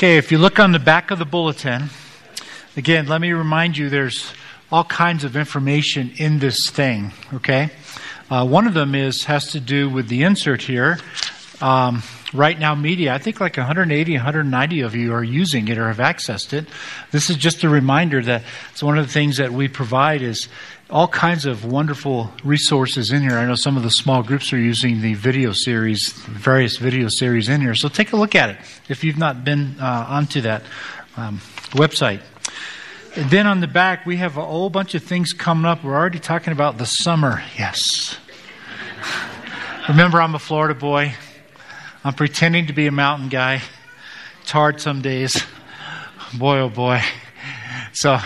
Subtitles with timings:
[0.00, 1.90] Okay, if you look on the back of the bulletin,
[2.74, 4.32] again, let me remind you there's
[4.72, 7.68] all kinds of information in this thing, okay?
[8.30, 10.98] Uh, one of them is has to do with the insert here.
[11.60, 12.02] Um,
[12.32, 16.52] RightNow Media, I think like 180, 190 of you are using it or have accessed
[16.52, 16.66] it.
[17.10, 20.48] This is just a reminder that it's one of the things that we provide is
[20.88, 23.32] all kinds of wonderful resources in here.
[23.32, 27.48] I know some of the small groups are using the video series, various video series
[27.48, 27.74] in here.
[27.74, 28.58] So take a look at it
[28.88, 30.62] if you've not been uh, onto that
[31.16, 31.38] um,
[31.72, 32.20] website.
[33.16, 35.82] And then on the back, we have a whole bunch of things coming up.
[35.82, 37.42] We're already talking about the summer.
[37.58, 38.16] Yes.
[39.88, 41.14] Remember, I'm a Florida boy.
[42.02, 43.60] I'm pretending to be a mountain guy.
[44.40, 45.44] It's hard some days.
[46.32, 47.02] Boy, oh boy.
[47.92, 48.18] So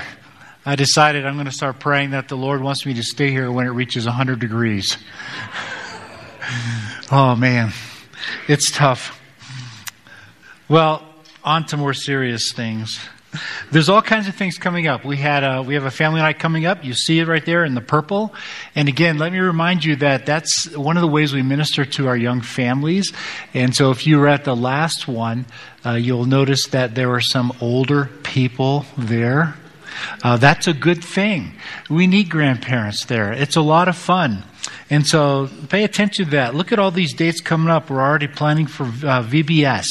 [0.65, 3.51] I decided I'm going to start praying that the Lord wants me to stay here
[3.51, 4.97] when it reaches 100 degrees.
[7.11, 7.73] oh, man.
[8.47, 9.21] It's tough.
[10.69, 11.05] Well,
[11.43, 13.01] on to more serious things.
[13.71, 15.05] There's all kinds of things coming up.
[15.05, 16.85] We had a, we have a family night coming up.
[16.85, 18.35] You see it right there in the purple.
[18.75, 22.09] And again, let me remind you that that's one of the ways we minister to
[22.09, 23.13] our young families.
[23.53, 25.47] And so, if you were at the last one,
[25.85, 29.55] uh, you'll notice that there were some older people there
[30.25, 31.53] uh, that's a good thing.
[31.91, 33.33] We need grandparents there.
[33.33, 34.43] It's a lot of fun.
[34.89, 36.55] And so pay attention to that.
[36.55, 37.91] Look at all these dates coming up.
[37.91, 39.87] We're already planning for uh, VBS.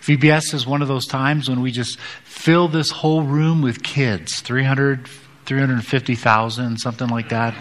[0.00, 4.40] VBS is one of those times when we just fill this whole room with kids
[4.40, 5.08] 300,
[5.46, 7.54] 350,000, something like that.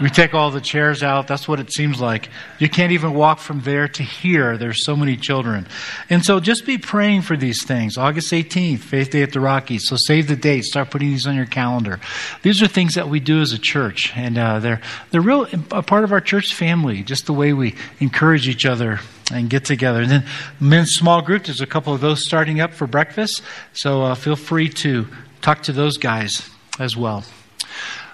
[0.00, 1.26] We take all the chairs out.
[1.26, 2.28] That's what it seems like.
[2.60, 4.56] You can't even walk from there to here.
[4.56, 5.66] There's so many children.
[6.08, 7.98] And so just be praying for these things.
[7.98, 9.88] August 18th, Faith Day at the Rockies.
[9.88, 10.64] So save the date.
[10.64, 11.98] Start putting these on your calendar.
[12.42, 14.12] These are things that we do as a church.
[14.14, 17.74] And uh, they're, they're real a part of our church family, just the way we
[17.98, 19.00] encourage each other
[19.32, 20.00] and get together.
[20.00, 20.24] And then
[20.60, 23.42] men's small group, there's a couple of those starting up for breakfast.
[23.72, 25.08] So uh, feel free to
[25.42, 27.24] talk to those guys as well.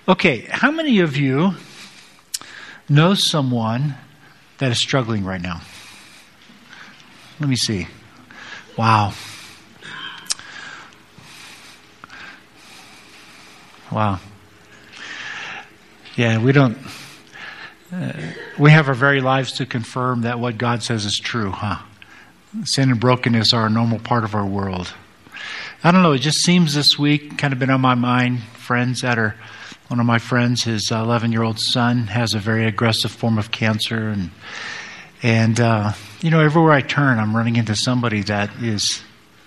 [0.08, 1.54] Okay, how many of you
[2.88, 3.94] know someone
[4.58, 5.60] that is struggling right now?
[7.40, 7.88] Let me see.
[8.76, 9.12] Wow.
[13.90, 14.20] Wow.
[16.16, 16.78] Yeah, we don't.
[17.92, 18.12] Uh,
[18.58, 21.78] we have our very lives to confirm that what God says is true, huh?
[22.64, 24.92] Sin and brokenness are a normal part of our world.
[25.82, 28.42] I don't know, it just seems this week kind of been on my mind.
[28.54, 29.36] Friends that are
[29.88, 33.50] one of my friends, his 11 year old son, has a very aggressive form of
[33.50, 34.08] cancer.
[34.08, 34.30] And,
[35.22, 39.02] and uh, you know, everywhere I turn, I'm running into somebody that is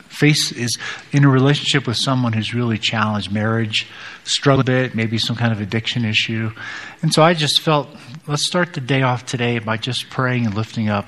[0.08, 0.78] face is
[1.12, 3.88] in a relationship with someone who's really challenged marriage,
[4.24, 6.52] struggle a bit, maybe some kind of addiction issue.
[7.02, 7.88] And so I just felt,
[8.26, 11.08] let's start the day off today by just praying and lifting up.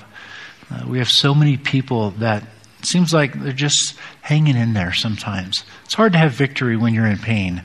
[0.70, 2.44] Uh, we have so many people that
[2.84, 5.64] seems like they're just hanging in there sometimes.
[5.86, 7.64] It's hard to have victory when you're in pain.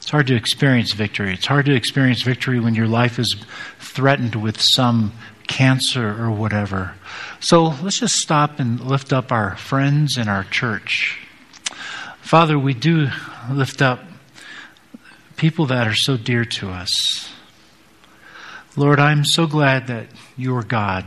[0.00, 1.34] It's hard to experience victory.
[1.34, 3.36] It's hard to experience victory when your life is
[3.78, 5.12] threatened with some
[5.46, 6.94] cancer or whatever.
[7.38, 11.18] So let's just stop and lift up our friends and our church.
[12.22, 13.08] Father, we do
[13.50, 14.00] lift up
[15.36, 17.30] people that are so dear to us.
[18.76, 21.04] Lord, I'm so glad that you are God.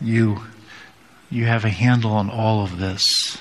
[0.00, 0.40] You,
[1.30, 3.40] you have a handle on all of this.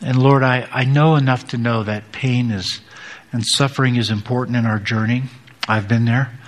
[0.00, 2.80] And Lord, I, I know enough to know that pain is
[3.32, 5.24] and suffering is important in our journey.
[5.68, 6.38] I've been there.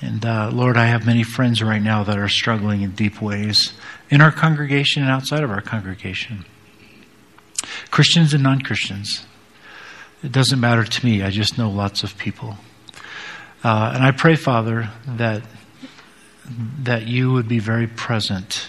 [0.00, 3.72] And uh, Lord, I have many friends right now that are struggling in deep ways
[4.10, 6.44] in our congregation and outside of our congregation.
[7.90, 9.26] Christians and non Christians.
[10.22, 11.22] It doesn't matter to me.
[11.22, 12.56] I just know lots of people.
[13.62, 15.42] Uh, and I pray, Father, that,
[16.82, 18.68] that you would be very present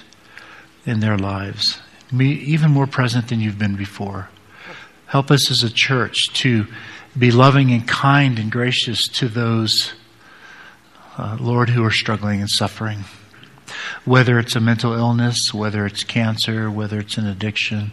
[0.86, 1.80] in their lives,
[2.12, 4.30] me, even more present than you've been before.
[5.09, 6.68] Help us as a church to
[7.18, 9.94] be loving and kind and gracious to those,
[11.18, 13.06] uh, Lord, who are struggling and suffering.
[14.06, 17.89] Whether it's a mental illness, whether it's cancer, whether it's an addiction,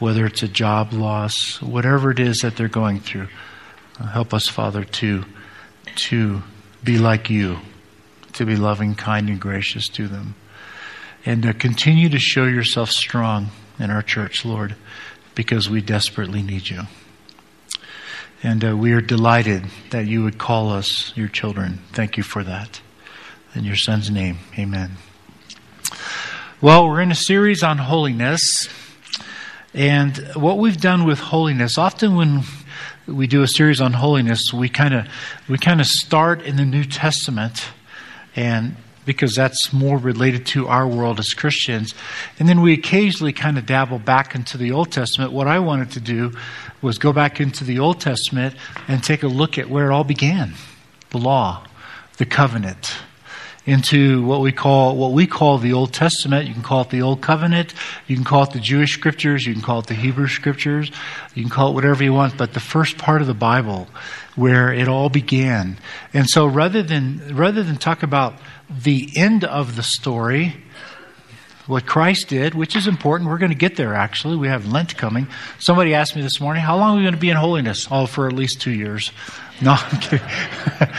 [0.00, 3.28] whether it's a job loss, whatever it is that they're going through,
[3.98, 5.24] uh, help us, Father, to,
[5.96, 6.42] to
[6.84, 7.56] be like you,
[8.34, 10.34] to be loving, kind, and gracious to them.
[11.24, 13.48] And uh, continue to show yourself strong
[13.78, 14.76] in our church, Lord,
[15.34, 16.82] because we desperately need you.
[18.42, 21.80] And uh, we are delighted that you would call us your children.
[21.92, 22.80] Thank you for that.
[23.54, 24.92] In your son's name, amen.
[26.60, 28.68] Well, we're in a series on holiness.
[29.74, 32.42] And what we've done with holiness, often when
[33.06, 35.06] we do a series on holiness, we kind of
[35.48, 37.68] we kind of start in the New Testament
[38.34, 41.94] and because that's more related to our world as Christians.
[42.38, 45.32] And then we occasionally kind of dabble back into the Old Testament.
[45.32, 46.32] What I wanted to do
[46.82, 48.54] was go back into the Old Testament
[48.88, 50.54] and take a look at where it all began
[51.10, 51.64] the law,
[52.18, 52.96] the covenant.
[53.66, 56.48] Into what we call what we call the Old Testament.
[56.48, 57.74] You can call it the Old Covenant.
[58.06, 59.46] You can call it the Jewish Scriptures.
[59.46, 60.90] You can call it the Hebrew Scriptures.
[61.34, 62.38] You can call it whatever you want.
[62.38, 63.86] But the first part of the Bible,
[64.34, 65.76] where it all began.
[66.14, 68.34] And so, rather than rather than talk about
[68.70, 70.54] the end of the story,
[71.66, 73.30] what Christ did, which is important.
[73.30, 74.36] We're going to get there, actually.
[74.36, 75.28] We have Lent coming.
[75.58, 77.86] Somebody asked me this morning, How long are we going to be in holiness?
[77.90, 79.12] Oh, for at least two years.
[79.60, 80.26] No, I'm kidding.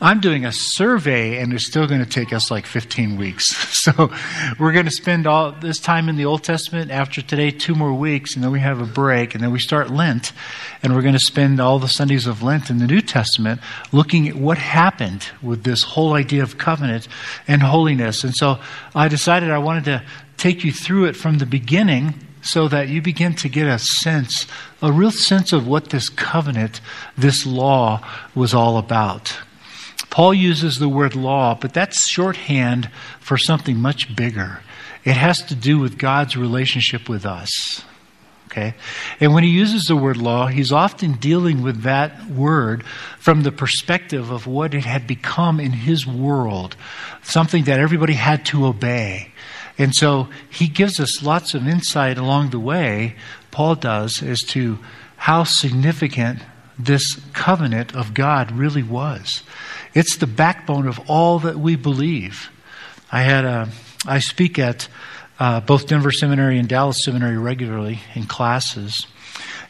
[0.00, 3.46] I'm doing a survey, and it's still going to take us like 15 weeks.
[3.88, 4.10] So
[4.58, 6.90] we're going to spend all this time in the Old Testament.
[6.90, 9.88] After today, two more weeks, and then we have a break, and then we start
[9.88, 10.32] Lent,
[10.82, 14.28] and we're going to spend all the Sundays of Lent in the New Testament looking
[14.28, 17.08] at what happened with this whole idea of covenant
[17.46, 18.24] and holiness.
[18.24, 18.58] And so
[18.94, 20.02] I decided I wanted to
[20.36, 22.12] take you through it from the beginning
[22.42, 24.46] so that you begin to get a sense,
[24.82, 26.82] a real sense of what this covenant,
[27.16, 29.38] this law was all about.
[30.10, 32.90] Paul uses the word law, but that's shorthand
[33.20, 34.62] for something much bigger.
[35.04, 37.84] It has to do with God's relationship with us.
[38.46, 38.74] Okay?
[39.20, 42.82] And when he uses the word law, he's often dealing with that word
[43.18, 46.74] from the perspective of what it had become in his world,
[47.22, 49.32] something that everybody had to obey.
[49.76, 53.16] And so he gives us lots of insight along the way,
[53.50, 54.78] Paul does, as to
[55.16, 56.40] how significant
[56.78, 59.42] this covenant of God really was.
[59.94, 62.50] It's the backbone of all that we believe.
[63.10, 63.68] I had a,
[64.06, 64.88] I speak at
[65.38, 69.06] uh, both Denver Seminary and Dallas Seminary regularly in classes.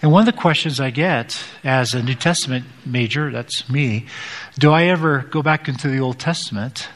[0.01, 4.07] And one of the questions I get as a New Testament major, that's me,
[4.59, 6.89] do I ever go back into the Old Testament?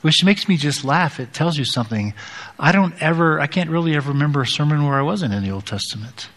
[0.00, 1.20] Which makes me just laugh.
[1.20, 2.14] It tells you something.
[2.58, 5.50] I don't ever, I can't really ever remember a sermon where I wasn't in the
[5.50, 6.28] Old Testament.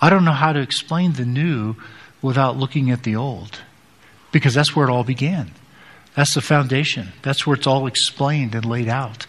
[0.00, 1.76] I don't know how to explain the new
[2.20, 3.60] without looking at the old
[4.32, 5.52] because that's where it all began.
[6.14, 7.08] That's the foundation.
[7.22, 9.26] That's where it's all explained and laid out.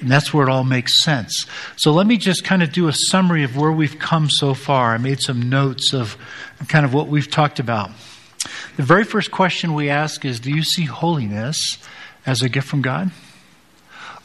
[0.00, 1.46] And that's where it all makes sense.
[1.76, 4.94] So let me just kind of do a summary of where we've come so far.
[4.94, 6.16] I made some notes of
[6.68, 7.90] kind of what we've talked about.
[8.76, 11.78] The very first question we ask is Do you see holiness
[12.26, 13.12] as a gift from God?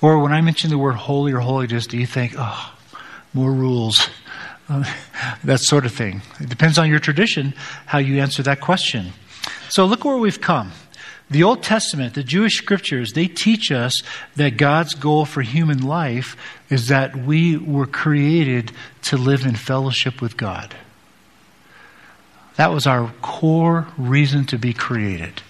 [0.01, 2.74] Or when I mention the word holy or holiness, do you think, oh,
[3.33, 4.09] more rules?
[4.69, 4.83] Uh,
[5.44, 6.21] that sort of thing.
[6.39, 7.54] It depends on your tradition
[7.86, 9.13] how you answer that question.
[9.69, 10.71] So look where we've come.
[11.29, 14.01] The Old Testament, the Jewish scriptures, they teach us
[14.38, 16.38] that God's goal for human life
[16.69, 18.71] is that we were created
[19.03, 20.74] to live in fellowship with God.
[22.56, 25.41] That was our core reason to be created,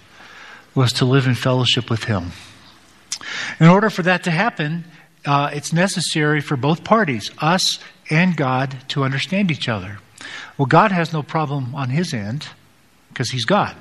[0.73, 2.31] was to live in fellowship with Him.
[3.59, 4.83] In order for that to happen,
[5.25, 9.99] uh, it's necessary for both parties, us and God, to understand each other.
[10.57, 12.47] Well, God has no problem on His end
[13.09, 13.75] because He's God,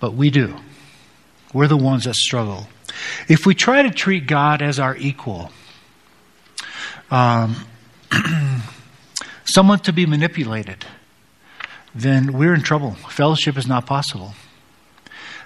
[0.00, 0.56] but we do.
[1.54, 2.66] We're the ones that struggle.
[3.28, 5.50] If we try to treat God as our equal,
[7.10, 7.64] um,
[9.44, 10.84] someone to be manipulated,
[11.94, 12.92] then we're in trouble.
[12.92, 14.34] Fellowship is not possible.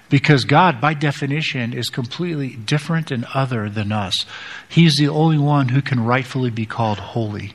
[0.09, 4.25] Because God, by definition, is completely different and other than us.
[4.67, 7.53] He's the only one who can rightfully be called holy.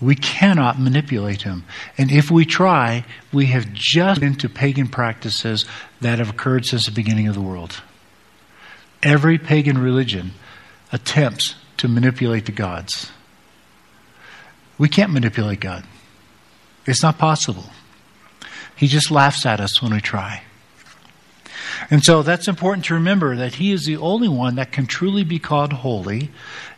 [0.00, 1.64] We cannot manipulate him.
[1.96, 5.64] And if we try, we have just into pagan practices
[6.00, 7.82] that have occurred since the beginning of the world.
[9.02, 10.32] Every pagan religion
[10.92, 13.10] attempts to manipulate the gods.
[14.78, 15.84] We can't manipulate God.
[16.86, 17.64] It's not possible.
[18.76, 20.42] He just laughs at us when we try.
[21.90, 25.24] And so that's important to remember that He is the only one that can truly
[25.24, 26.30] be called holy,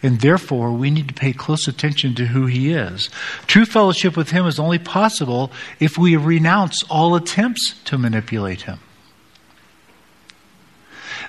[0.02, 3.11] and therefore we need to pay close attention to who He is.
[3.47, 5.50] True fellowship with Him is only possible
[5.81, 8.79] if we renounce all attempts to manipulate Him.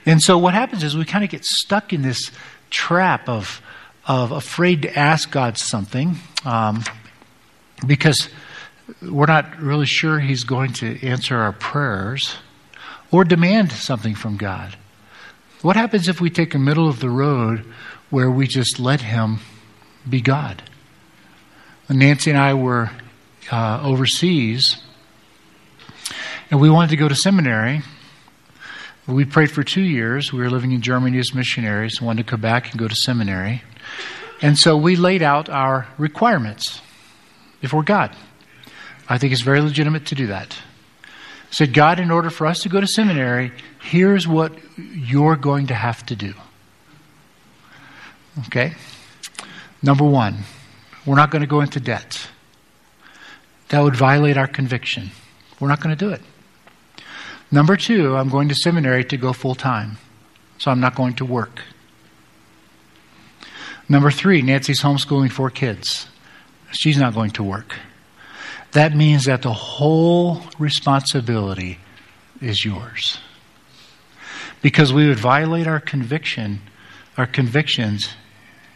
[0.06, 2.32] And so what happens is we kind of get stuck in this
[2.70, 3.62] trap of,
[4.06, 6.84] of afraid to ask God something um,
[7.86, 8.30] because
[9.02, 12.36] we're not really sure He's going to answer our prayers
[13.12, 14.76] or demand something from God?
[15.62, 17.66] What happens if we take a middle of the road
[18.10, 19.40] where we just let Him
[20.10, 20.64] be God?
[21.90, 22.90] Nancy and I were
[23.52, 24.78] uh, overseas,
[26.50, 27.82] and we wanted to go to seminary.
[29.08, 30.32] We prayed for two years.
[30.32, 33.64] We were living in Germany as missionaries, wanted to come back and go to seminary.
[34.42, 36.82] And so we laid out our requirements
[37.62, 38.16] before God.
[39.10, 40.58] I think it's very legitimate to do that.
[41.52, 45.76] Said, God, in order for us to go to seminary, here's what you're going to
[45.76, 46.34] have to do.
[48.48, 48.74] Okay?
[49.84, 50.38] Number one,
[51.06, 52.28] we're not going to go into debt.
[53.70, 55.12] That would violate our conviction.
[55.60, 56.22] We're not going to do it.
[57.52, 59.98] Number two, I'm going to seminary to go full time,
[60.58, 61.62] so I'm not going to work.
[63.90, 66.08] Number three, Nancy's homeschooling four kids.
[66.72, 67.76] She's not going to work.
[68.72, 71.80] That means that the whole responsibility
[72.42, 73.20] is yours.
[74.62, 76.62] Because we would violate our conviction,
[77.18, 78.10] our convictions,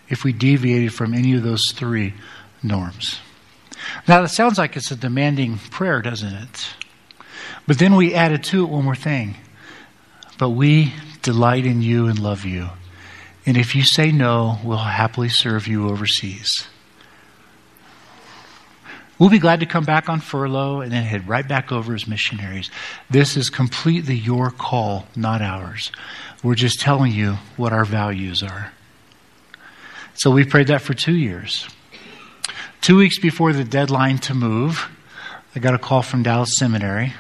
[0.10, 2.14] if we deviated from any of those three
[2.62, 3.20] norms.
[4.08, 6.68] Now, that sounds like it's a demanding prayer, doesn't it?
[7.68, 9.36] But then we added to it one more thing.
[10.38, 12.70] But we delight in you and love you.
[13.46, 16.68] And if you say no, we'll happily serve you overseas.
[19.18, 22.08] We'll be glad to come back on furlough and then head right back over as
[22.08, 22.70] missionaries.
[23.10, 25.92] This is completely your call, not ours.
[26.44, 28.72] We're just telling you what our values are.
[30.16, 31.68] So we prayed that for two years.
[32.82, 34.88] Two weeks before the deadline to move,
[35.56, 37.14] I got a call from Dallas Seminary,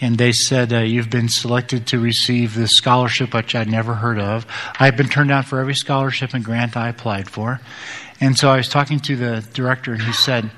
[0.00, 4.18] and they said, uh, You've been selected to receive this scholarship, which I'd never heard
[4.18, 4.46] of.
[4.78, 7.60] I've been turned down for every scholarship and grant I applied for.
[8.20, 10.50] And so I was talking to the director, and he said,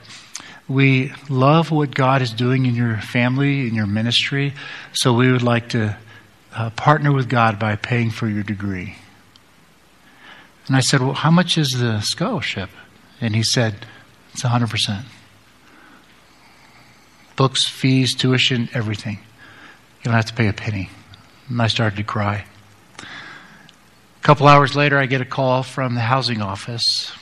[0.68, 4.54] We love what God is doing in your family, in your ministry,
[4.92, 5.96] so we would like to
[6.54, 8.96] uh, partner with God by paying for your degree.
[10.66, 12.70] And I said, Well, how much is the scholarship?
[13.20, 13.86] And he said,
[14.32, 15.04] It's 100%.
[17.36, 19.18] Books, fees, tuition, everything.
[20.00, 20.90] You don't have to pay a penny.
[21.48, 22.44] And I started to cry.
[23.00, 27.12] A couple hours later, I get a call from the housing office.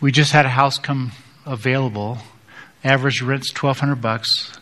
[0.00, 1.12] We just had a house come
[1.46, 2.18] available.
[2.82, 4.52] Average rent's 1200 bucks.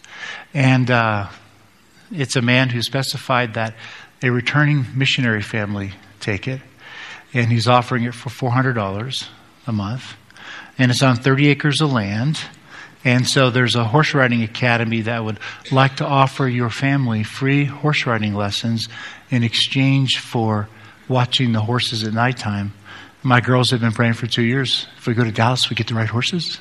[0.54, 1.28] And uh,
[2.10, 3.74] it's a man who specified that
[4.22, 6.60] a returning missionary family take it
[7.34, 9.28] and he's offering it for $400
[9.66, 10.14] a month.
[10.78, 12.38] And it's on 30 acres of land.
[13.04, 15.38] And so there's a horse riding academy that would
[15.70, 18.88] like to offer your family free horse riding lessons
[19.30, 20.68] in exchange for
[21.08, 22.72] watching the horses at nighttime.
[23.22, 24.86] My girls have been praying for two years.
[24.98, 26.60] If we go to Dallas, we get the right horses.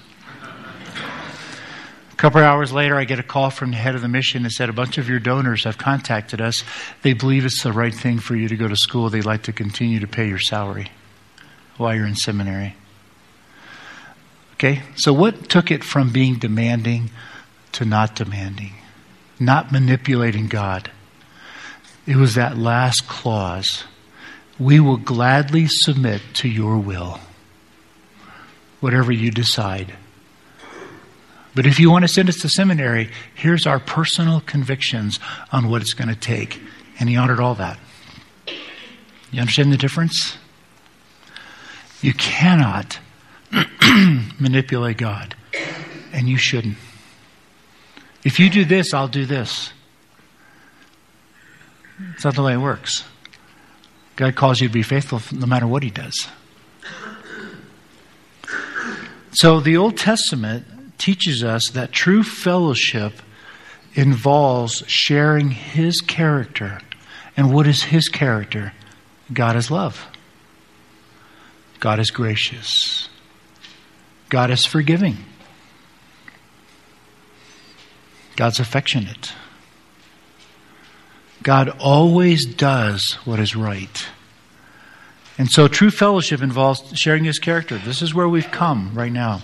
[2.22, 4.70] Couple hours later, I get a call from the head of the mission that said
[4.70, 6.64] a bunch of your donors have contacted us.
[7.02, 9.10] They believe it's the right thing for you to go to school.
[9.10, 10.92] They'd like to continue to pay your salary
[11.78, 12.76] while you're in seminary.
[14.54, 17.10] Okay, so what took it from being demanding
[17.72, 18.76] to not demanding,
[19.40, 20.92] not manipulating God?
[22.06, 23.86] It was that last clause
[24.60, 27.20] we will gladly submit to your will,
[28.80, 29.96] whatever you decide.
[31.54, 35.20] But if you want to send us to seminary, here's our personal convictions
[35.52, 36.62] on what it's going to take.
[37.00, 37.78] And he honored all that.
[39.32, 40.38] You understand the difference?
[42.02, 43.00] You cannot
[44.40, 45.36] manipulate God,
[46.14, 46.78] and you shouldn't.
[48.24, 49.72] If you do this, I'll do this.
[52.14, 53.04] It's not the way it works.
[54.16, 56.28] God calls you to be faithful no matter what He does.
[59.34, 60.66] So the Old Testament
[61.02, 63.14] teaches us that true fellowship
[63.96, 66.80] involves sharing His character.
[67.36, 68.74] And what is His character?
[69.34, 70.06] God is love.
[71.80, 73.10] God is gracious.
[74.30, 75.18] God is forgiving.
[78.36, 79.34] God's affectionate.
[81.42, 84.08] God always does what is right.
[85.38, 87.80] And so true fellowship involves sharing his character.
[87.80, 89.42] This is where we've come right now.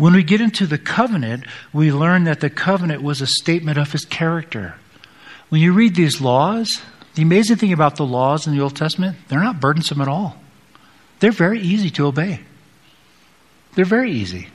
[0.00, 3.92] When we get into the covenant, we learn that the covenant was a statement of
[3.92, 4.76] his character.
[5.50, 6.80] When you read these laws,
[7.16, 10.40] the amazing thing about the laws in the Old Testament, they're not burdensome at all.
[11.18, 12.40] They're very easy to obey.
[13.74, 14.48] They're very easy.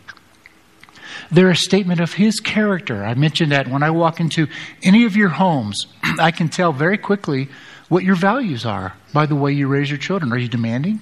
[1.29, 3.05] They're a statement of his character.
[3.05, 4.47] I mentioned that when I walk into
[4.81, 5.85] any of your homes,
[6.19, 7.49] I can tell very quickly
[7.87, 10.33] what your values are by the way you raise your children.
[10.33, 11.01] Are you demanding?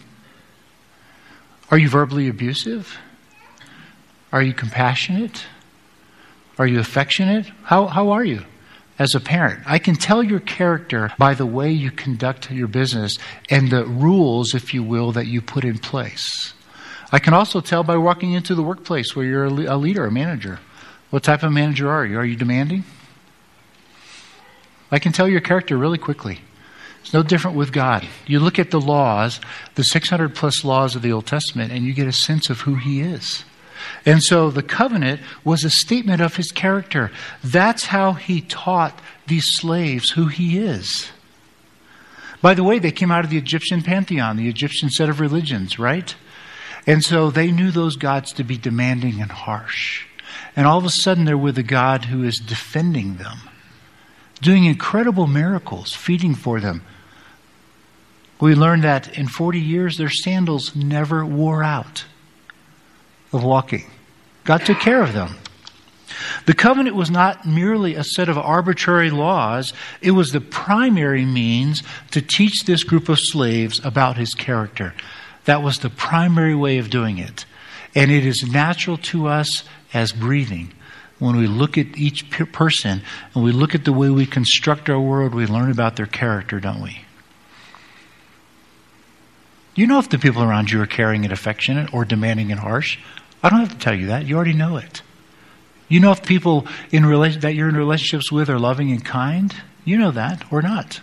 [1.72, 3.00] Are you verbally abusive?
[4.34, 5.46] Are you compassionate?
[6.58, 7.46] Are you affectionate?
[7.63, 8.42] How, how are you
[8.98, 9.62] as a parent?
[9.68, 13.18] I can tell your character by the way you conduct your business
[13.52, 16.54] and the rules, if you will, that you put in place.
[17.12, 20.60] I can also tell by walking into the workplace where you're a leader, a manager.
[21.12, 22.18] What type of manager are you?
[22.18, 22.86] Are you demanding?
[24.90, 26.40] I can tell your character really quickly.
[27.02, 28.08] It's no different with God.
[28.25, 29.40] You look at the laws,
[29.75, 32.75] the 600 plus laws of the Old Testament, and you get a sense of who
[32.75, 33.44] He is.
[34.06, 37.12] And so the covenant was a statement of his character.
[37.44, 41.12] That's how he taught these slaves who he is.
[42.42, 45.80] By the way, they came out of the Egyptian pantheon, the Egyptian set of religions,
[45.80, 46.13] right?
[46.86, 50.06] And so they knew those gods to be demanding and harsh.
[50.56, 53.38] And all of a sudden, they're with a God who is defending them,
[54.42, 56.84] doing incredible miracles, feeding for them.
[58.42, 62.04] We learned that in 40 years, their sandals never wore out
[63.34, 63.86] of walking.
[64.44, 65.36] God took care of them.
[66.46, 71.82] The covenant was not merely a set of arbitrary laws, it was the primary means
[72.12, 74.94] to teach this group of slaves about his character.
[75.46, 77.46] That was the primary way of doing it.
[77.96, 79.63] And it is natural to us
[79.94, 80.74] as breathing.
[81.20, 83.02] When we look at each person
[83.34, 86.60] and we look at the way we construct our world, we learn about their character,
[86.60, 87.00] don't we?
[89.75, 93.00] You know if the people around you are caring and affectionate or demanding and harsh.
[93.44, 94.26] I don't have to tell you that.
[94.26, 95.02] You already know it.
[95.90, 99.54] You know if people in relation, that you're in relationships with are loving and kind?
[99.86, 101.02] You know that or not.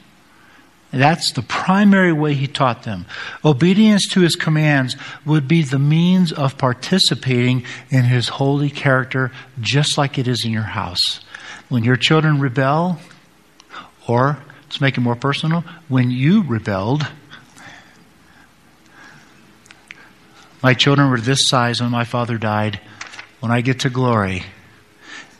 [0.91, 3.07] That's the primary way he taught them.
[3.45, 9.31] Obedience to his commands would be the means of participating in his holy character,
[9.61, 11.21] just like it is in your house.
[11.69, 12.99] When your children rebel,
[14.09, 17.07] or let's make it more personal, when you rebelled,
[20.63, 22.81] my children were this size when my father died.
[23.41, 24.45] When I get to glory,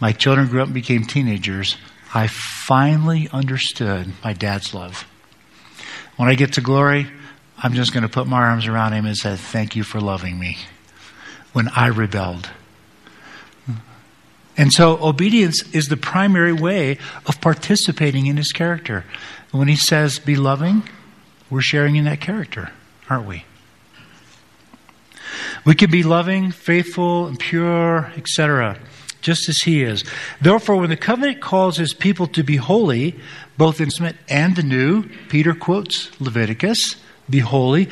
[0.01, 1.77] my children grew up and became teenagers.
[2.15, 5.07] I finally understood my dad's love.
[6.17, 7.07] When I get to glory,
[7.59, 10.39] I'm just going to put my arms around him and say, Thank you for loving
[10.39, 10.57] me
[11.53, 12.49] when I rebelled.
[14.57, 19.05] And so obedience is the primary way of participating in his character.
[19.53, 20.89] When he says, Be loving,
[21.49, 22.71] we're sharing in that character,
[23.09, 23.45] aren't we?
[25.65, 28.79] We can be loving, faithful, and pure, etc
[29.21, 30.05] just as he is.
[30.41, 33.19] Therefore, when the covenant calls his people to be holy,
[33.57, 36.97] both the and the new, Peter quotes Leviticus,
[37.29, 37.89] be holy.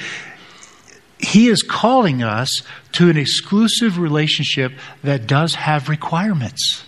[1.19, 6.85] He is calling us to an exclusive relationship that does have requirements.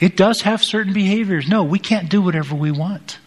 [0.00, 1.48] It does have certain behaviors.
[1.48, 3.18] No, we can't do whatever we want.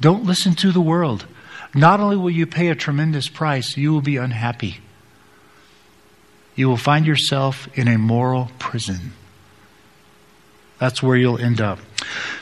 [0.00, 1.26] Don't listen to the world.
[1.74, 4.80] Not only will you pay a tremendous price, you will be unhappy.
[6.58, 9.12] You will find yourself in a moral prison.
[10.80, 11.78] That's where you'll end up.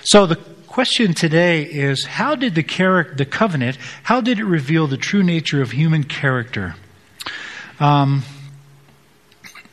[0.05, 4.87] So the question today is how did the, char- the covenant, how did it reveal
[4.87, 6.77] the true nature of human character?
[7.79, 8.23] Um,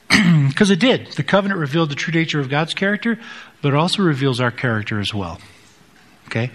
[0.49, 1.08] because it did.
[1.13, 3.17] The covenant revealed the true nature of God's character,
[3.62, 5.39] but it also reveals our character as well.
[6.34, 6.50] Okay?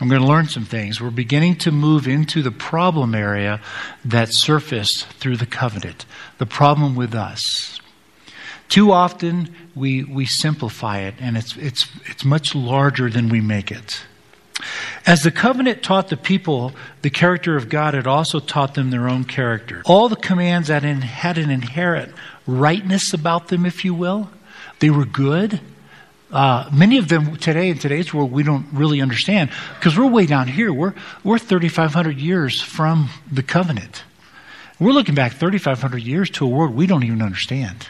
[0.00, 1.00] I'm going to learn some things.
[1.00, 3.60] We're beginning to move into the problem area
[4.04, 6.06] that surfaced through the covenant,
[6.38, 7.80] the problem with us.
[8.68, 13.72] Too often we, we simplify it, and it's, it's, it's much larger than we make
[13.72, 14.04] it.
[15.04, 19.08] As the covenant taught the people the character of God, it also taught them their
[19.08, 19.82] own character.
[19.84, 22.14] All the commands that had an inherent
[22.46, 24.30] rightness about them, if you will,
[24.78, 25.60] they were good.
[26.34, 30.26] Uh, many of them today in today's world we don't really understand because we're way
[30.26, 30.72] down here.
[30.72, 34.02] We're we're 3,500 years from the covenant.
[34.80, 37.88] We're looking back 3,500 years to a world we don't even understand.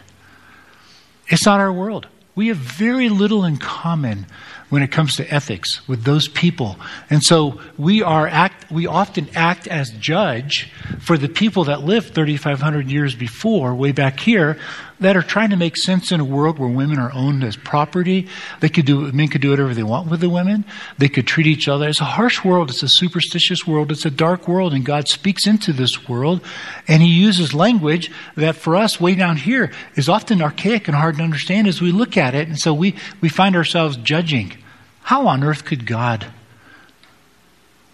[1.27, 2.07] It's not our world.
[2.35, 4.27] We have very little in common
[4.69, 6.77] when it comes to ethics with those people.
[7.09, 12.15] And so we are act we often act as judge for the people that lived
[12.15, 14.59] 3500 years before way back here
[15.05, 18.27] that are trying to make sense in a world where women are owned as property.
[18.61, 20.65] They could do men could do whatever they want with the women.
[20.97, 21.87] They could treat each other.
[21.87, 22.71] It's a harsh world.
[22.71, 23.93] It's a superstitious world.
[23.93, 26.41] It's a dark world, and God speaks into this world,
[26.89, 31.19] and He uses language that for us way down here is often archaic and hard
[31.19, 32.49] to understand as we look at it.
[32.49, 34.57] And so we we find ourselves judging.
[35.03, 36.27] How on earth could God?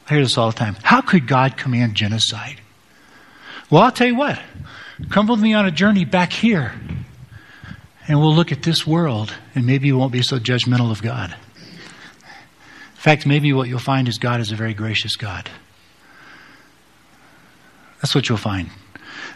[0.07, 0.77] I hear this all the time.
[0.85, 2.61] How could God command genocide?
[3.69, 4.39] Well, I'll tell you what.
[5.09, 6.75] Come with me on a journey back here,
[8.07, 11.31] and we'll look at this world, and maybe you won't be so judgmental of God.
[11.31, 15.49] In fact, maybe what you'll find is God is a very gracious God.
[18.01, 18.71] That's what you'll find.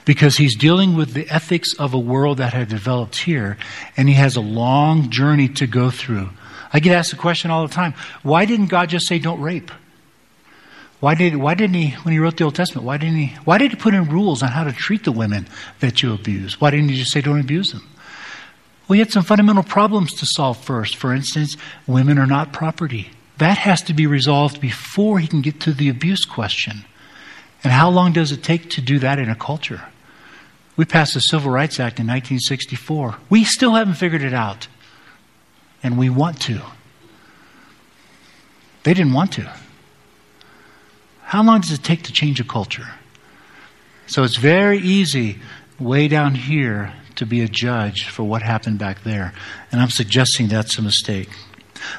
[0.05, 3.57] Because he's dealing with the ethics of a world that had developed here,
[3.97, 6.31] and he has a long journey to go through.
[6.73, 9.71] I get asked the question all the time why didn't God just say don't rape?
[11.05, 13.59] Why, did, why didn't he, when he wrote the Old Testament, why didn't he, why
[13.59, 15.47] did he put in rules on how to treat the women
[15.81, 16.59] that you abuse?
[16.59, 17.87] Why didn't he just say don't abuse them?
[18.89, 20.97] He had some fundamental problems to solve first.
[20.97, 23.11] For instance, women are not property.
[23.37, 26.87] That has to be resolved before he can get to the abuse question.
[27.63, 29.83] And how long does it take to do that in a culture?
[30.79, 33.17] We passed the Civil Rights Act in 1964.
[33.29, 34.69] We still haven't figured it out.
[35.83, 36.63] And we want to.
[38.85, 39.53] They didn't want to.
[41.25, 42.87] How long does it take to change a culture?
[44.07, 45.39] So it's very easy,
[45.81, 49.33] way down here, to be a judge for what happened back there.
[49.73, 51.31] And I'm suggesting that's a mistake.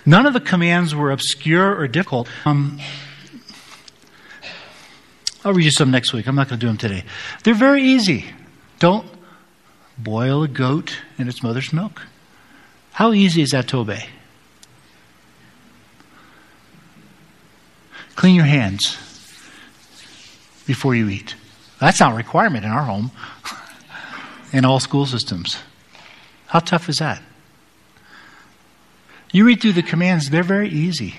[0.05, 2.29] None of the commands were obscure or difficult.
[2.45, 2.79] Um,
[5.43, 6.27] I'll read you some next week.
[6.27, 7.03] I'm not going to do them today.
[7.43, 8.25] They're very easy.
[8.79, 9.07] Don't
[9.97, 12.01] boil a goat in its mother's milk.
[12.91, 14.07] How easy is that to obey?
[18.15, 18.97] Clean your hands
[20.65, 21.35] before you eat.
[21.79, 23.11] That's not a requirement in our home,
[24.53, 25.57] in all school systems.
[26.47, 27.21] How tough is that?
[29.31, 31.15] You read through the commands, they're very easy.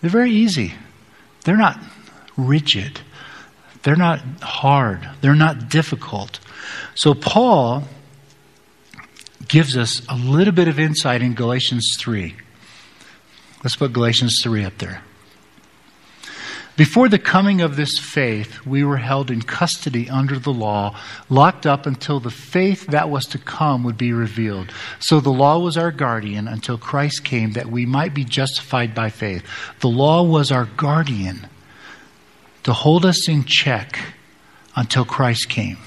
[0.00, 0.74] They're very easy.
[1.44, 1.78] They're not
[2.36, 3.00] rigid.
[3.82, 5.08] They're not hard.
[5.20, 6.40] They're not difficult.
[6.94, 7.84] So, Paul
[9.46, 12.34] gives us a little bit of insight in Galatians 3.
[13.62, 15.02] Let's put Galatians 3 up there.
[16.76, 21.66] Before the coming of this faith, we were held in custody under the law, locked
[21.66, 24.72] up until the faith that was to come would be revealed.
[24.98, 29.10] So the law was our guardian until Christ came that we might be justified by
[29.10, 29.44] faith.
[29.80, 31.46] The law was our guardian
[32.64, 34.00] to hold us in check
[34.74, 35.78] until Christ came.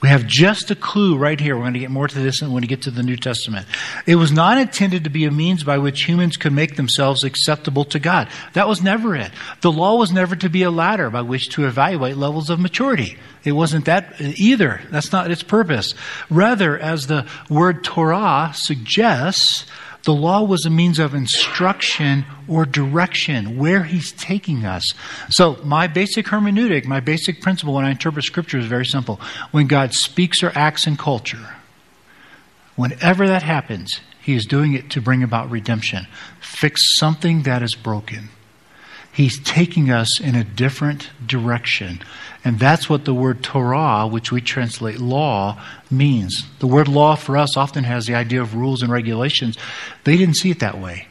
[0.00, 1.56] We have just a clue right here.
[1.56, 3.66] We're going to get more to this when we get to the New Testament.
[4.06, 7.84] It was not intended to be a means by which humans could make themselves acceptable
[7.86, 8.28] to God.
[8.52, 9.32] That was never it.
[9.60, 13.18] The law was never to be a ladder by which to evaluate levels of maturity.
[13.42, 14.80] It wasn't that either.
[14.90, 15.94] That's not its purpose.
[16.30, 19.66] Rather, as the word Torah suggests,
[20.04, 24.94] the law was a means of instruction or direction, where he's taking us.
[25.28, 29.20] So, my basic hermeneutic, my basic principle when I interpret scripture is very simple.
[29.50, 31.56] When God speaks or acts in culture,
[32.76, 36.06] whenever that happens, he is doing it to bring about redemption,
[36.40, 38.28] fix something that is broken.
[39.10, 42.00] He's taking us in a different direction.
[42.44, 46.46] And that's what the word Torah, which we translate law, means.
[46.60, 49.58] The word law for us often has the idea of rules and regulations.
[50.04, 51.08] They didn't see it that way.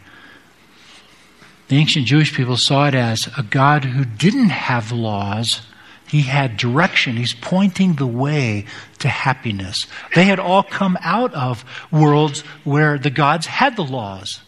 [1.68, 5.62] The ancient Jewish people saw it as a God who didn't have laws.
[6.08, 7.18] He had direction.
[7.18, 8.66] He's pointing the way
[9.00, 9.86] to happiness.
[10.16, 14.40] They had all come out of worlds where the gods had the laws.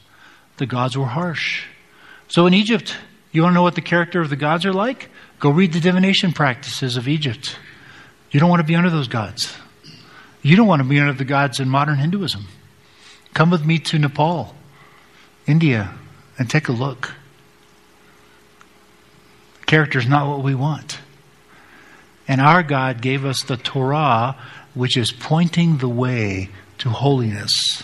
[0.58, 1.66] The gods were harsh.
[2.30, 2.96] So in Egypt,
[3.34, 5.10] you want to know what the character of the gods are like?
[5.40, 7.58] Go read the divination practices of Egypt.
[8.32, 9.56] You don't want to be under those gods.
[10.42, 12.46] You don't want to be under the gods in modern Hinduism.
[13.34, 14.56] Come with me to Nepal,
[15.48, 15.94] India,
[16.38, 17.14] and take a look.
[19.66, 21.00] Character is not what we want.
[22.28, 24.36] And our God gave us the Torah,
[24.74, 26.50] which is pointing the way
[26.80, 27.84] to holiness.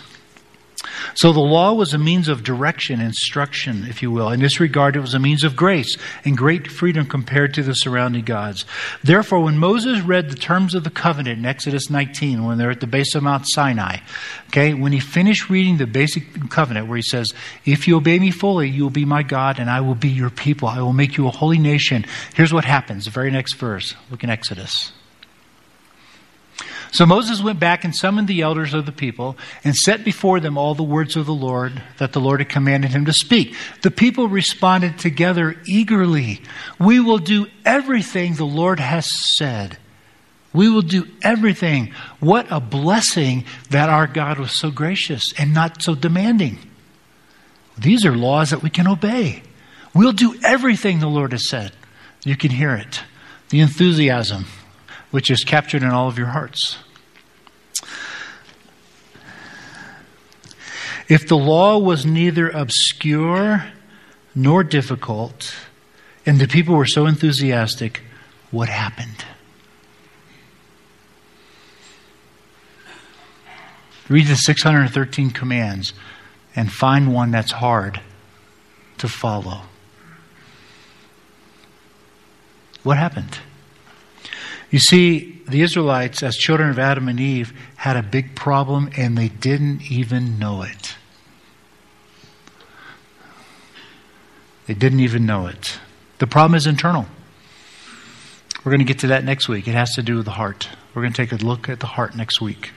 [1.14, 4.30] So the law was a means of direction, instruction, if you will.
[4.30, 7.74] In this regard, it was a means of grace and great freedom compared to the
[7.74, 8.66] surrounding gods.
[9.04, 12.80] Therefore, when Moses read the terms of the covenant in Exodus 19, when they're at
[12.80, 13.98] the base of Mount Sinai,
[14.48, 17.34] okay, when he finished reading the basic covenant where he says,
[17.66, 20.30] If you obey me fully, you will be my God and I will be your
[20.30, 20.68] people.
[20.68, 22.06] I will make you a holy nation.
[22.34, 23.06] Here's what happens.
[23.06, 23.96] The very next verse.
[24.10, 24.92] Look in Exodus.
[26.96, 30.58] So Moses went back and summoned the elders of the people and set before them
[30.58, 33.54] all the words of the Lord that the Lord had commanded him to speak.
[33.82, 36.42] The people responded together eagerly.
[36.80, 39.78] We will do everything the Lord has said.
[40.54, 41.94] We will do everything.
[42.22, 46.60] What a blessing that our God was so gracious and not so demanding.
[47.78, 49.44] These are laws that we can obey.
[49.94, 51.74] We'll do everything the Lord has said.
[52.24, 53.02] You can hear it.
[53.50, 54.46] The enthusiasm,
[55.16, 56.78] which is captured in all of your hearts.
[61.08, 63.64] If the law was neither obscure
[64.36, 65.56] nor difficult,
[66.26, 68.02] and the people were so enthusiastic,
[68.52, 69.24] what happened?
[74.10, 75.94] Read the 613 commands
[76.58, 78.02] and find one that's hard
[78.98, 79.62] to follow.
[82.84, 83.40] What happened?
[84.76, 89.18] You see, the Israelites, as children of Adam and Eve, had a big problem and
[89.18, 90.98] they didn't even know it.
[94.66, 95.80] They didn't even know it.
[96.18, 97.06] The problem is internal.
[98.66, 99.66] We're going to get to that next week.
[99.70, 100.68] It has to do with the heart.
[100.94, 102.74] We're going to take a look at the heart next week.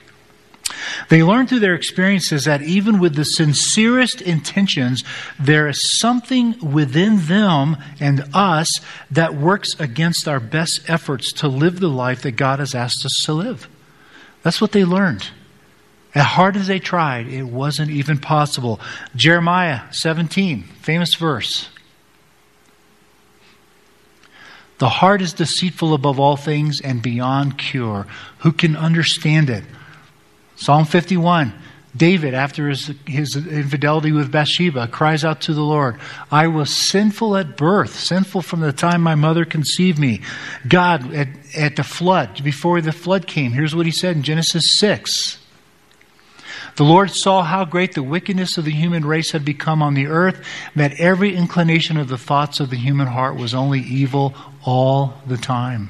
[1.09, 5.03] They learn through their experiences that even with the sincerest intentions,
[5.39, 8.69] there is something within them and us
[9.11, 13.21] that works against our best efforts to live the life that God has asked us
[13.25, 13.67] to live.
[14.43, 15.29] That's what they learned.
[16.15, 18.79] As hard as they tried, it wasn't even possible.
[19.15, 21.69] Jeremiah 17, famous verse.
[24.79, 28.07] The heart is deceitful above all things and beyond cure.
[28.39, 29.65] Who can understand it?
[30.59, 31.53] Psalm 51.
[31.95, 35.99] David, after his, his infidelity with Bathsheba, cries out to the Lord,
[36.31, 40.21] I was sinful at birth, sinful from the time my mother conceived me.
[40.67, 44.77] God, at, at the flood, before the flood came, here's what he said in Genesis
[44.77, 45.39] 6.
[46.75, 50.07] The Lord saw how great the wickedness of the human race had become on the
[50.07, 50.45] earth,
[50.75, 55.37] that every inclination of the thoughts of the human heart was only evil all the
[55.37, 55.89] time.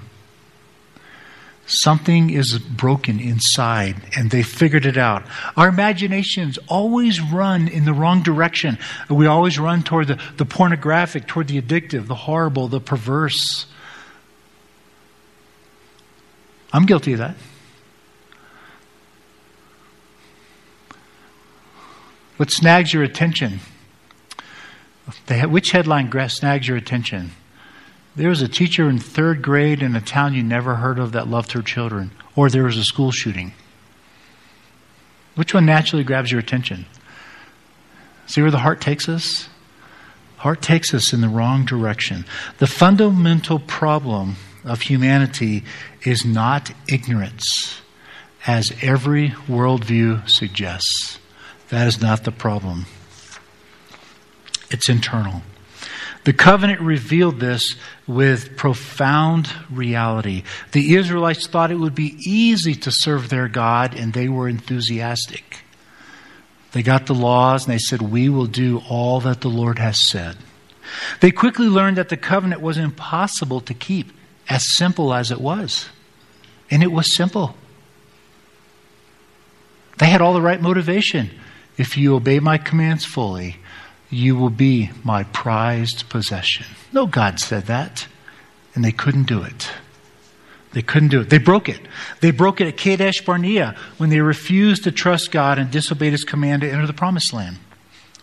[1.72, 5.24] Something is broken inside, and they figured it out.
[5.56, 8.80] Our imaginations always run in the wrong direction.
[9.08, 13.68] We always run toward the, the pornographic, toward the addictive, the horrible, the perverse.
[16.74, 17.36] I'm guilty of that.
[22.38, 23.60] What snags your attention?
[25.28, 27.32] Which headline snags your attention?
[28.16, 31.28] There was a teacher in third grade in a town you never heard of that
[31.28, 33.54] loved her children, or there was a school shooting.
[35.36, 36.86] Which one naturally grabs your attention?
[38.26, 39.50] See where the heart takes us?
[40.38, 42.26] Heart takes us in the wrong direction.
[42.58, 45.64] The fundamental problem of humanity
[46.04, 47.82] is not ignorance,
[48.48, 51.20] as every worldview suggests.
[51.70, 52.86] That is not the problem.
[54.72, 55.42] It's internal.
[56.26, 60.44] The covenant revealed this with profound reality.
[60.74, 65.60] The Israelites thought it would be easy to serve their God, and they were enthusiastic.
[66.72, 70.08] They got the laws, and they said, We will do all that the Lord has
[70.08, 70.38] said.
[71.22, 74.12] They quickly learned that the covenant was impossible to keep,
[74.48, 75.90] as simple as it was.
[76.70, 77.56] And it was simple.
[80.00, 81.30] They had all the right motivation.
[81.78, 83.58] If you obey my commands fully,
[84.10, 86.66] you will be my prized possession.
[86.92, 88.08] No, God said that.
[88.76, 89.70] And they couldn't do it.
[90.72, 91.30] They couldn't do it.
[91.30, 91.82] They broke it.
[92.22, 96.24] They broke it at Kadesh Barnea when they refused to trust God and disobeyed his
[96.24, 97.58] command to enter the promised land.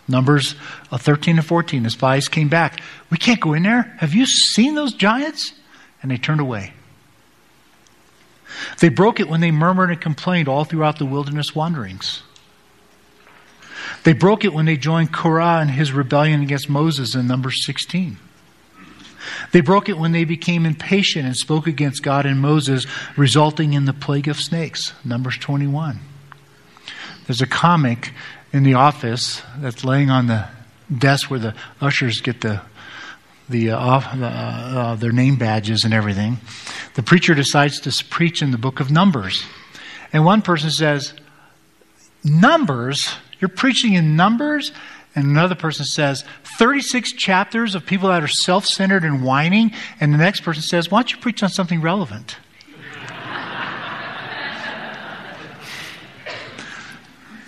[0.09, 0.55] Numbers
[0.93, 2.81] uh, 13 and 14, the spies came back.
[3.11, 3.83] We can't go in there.
[3.99, 5.53] Have you seen those giants?
[6.01, 6.73] And they turned away.
[8.79, 12.23] They broke it when they murmured and complained all throughout the wilderness wanderings.
[14.05, 18.19] They broke it when they joined Korah in his rebellion against Moses in Numbers 16.
[19.53, 23.85] They broke it when they became impatient and spoke against God and Moses, resulting in
[23.85, 26.01] the plague of snakes, Numbers 21.
[27.27, 28.13] There's a comic
[28.53, 30.47] in the office that's laying on the
[30.97, 32.63] desk where the ushers get the
[33.49, 36.39] the, uh, uh, uh, their name badges and everything.
[36.95, 39.45] The preacher decides to preach in the book of Numbers,
[40.13, 41.13] and one person says,
[42.25, 43.09] "Numbers."
[43.41, 44.73] You're preaching in numbers.
[45.15, 46.25] And another person says,
[46.59, 49.73] 36 chapters of people that are self centered and whining.
[49.99, 52.37] And the next person says, Why don't you preach on something relevant?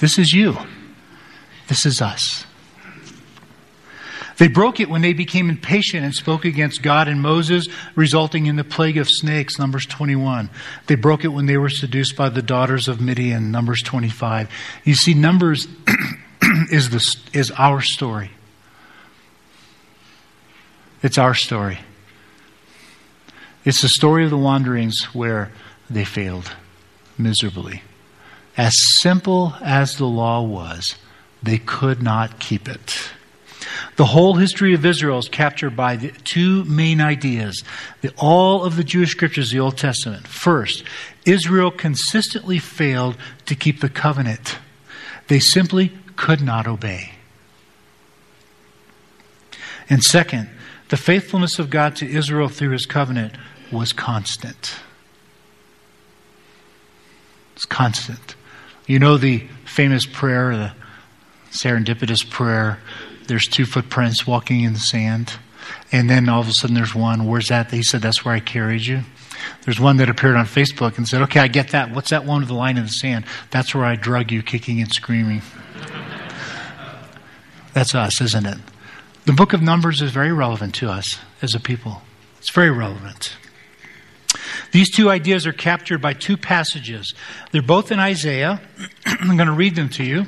[0.01, 0.57] this is you.
[1.69, 2.47] This is us.
[4.39, 8.55] They broke it when they became impatient and spoke against God and Moses, resulting in
[8.55, 10.49] the plague of snakes, Numbers 21.
[10.87, 14.49] They broke it when they were seduced by the daughters of Midian, Numbers 25.
[14.85, 15.67] You see, Numbers
[16.71, 18.31] is, the, is our story.
[21.03, 21.81] It's our story.
[23.65, 25.51] It's the story of the wanderings where
[25.91, 26.53] they failed
[27.19, 27.83] miserably.
[28.57, 30.95] As simple as the law was,
[31.43, 33.11] they could not keep it.
[33.97, 37.65] The whole history of Israel is captured by the two main ideas.
[38.01, 40.27] The, all of the Jewish scriptures, the Old Testament.
[40.27, 40.85] First,
[41.25, 44.59] Israel consistently failed to keep the covenant.
[45.29, 47.13] They simply could not obey.
[49.91, 50.51] And second,
[50.89, 53.35] the faithfulness of God to Israel through his covenant
[53.71, 54.77] was constant.
[57.55, 58.37] It's constant.
[58.87, 60.73] You know the famous prayer, the
[61.51, 62.79] serendipitous prayer
[63.29, 65.35] there's two footprints walking in the sand.
[65.93, 67.27] And then all of a sudden there's one.
[67.27, 67.71] Where's that?
[67.71, 69.03] He said, That's where I carried you.
[69.65, 71.95] There's one that appeared on Facebook and said, Okay, I get that.
[71.95, 73.27] What's that one with the line in the sand?
[73.51, 75.43] That's where I drug you kicking and screaming.
[77.75, 78.59] That's us, isn't it?
[79.27, 82.03] The book of Numbers is very relevant to us as a people.
[82.39, 83.37] It's very relevant.
[84.73, 87.15] These two ideas are captured by two passages.
[87.53, 88.63] They're both in Isaiah.
[89.07, 90.27] I'm going to read them to you.